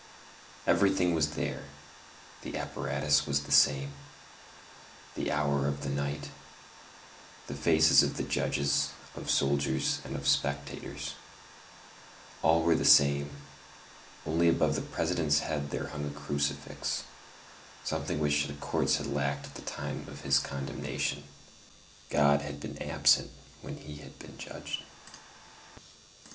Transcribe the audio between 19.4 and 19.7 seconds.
at the